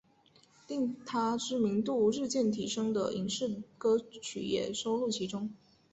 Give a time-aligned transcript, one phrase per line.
[0.67, 5.53] 令她知名度日渐提升的影视歌曲也收录其中。